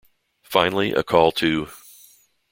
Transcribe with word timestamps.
Finally, 0.41 0.93
a 0.93 1.03
call 1.03 1.31
to. 1.31 1.67